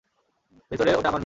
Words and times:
ভেতরে 0.71 0.91
ওটা 0.91 1.09
আমার 1.09 1.13
মেয়ে! 1.13 1.19